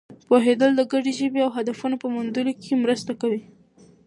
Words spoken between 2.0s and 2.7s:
په موندلو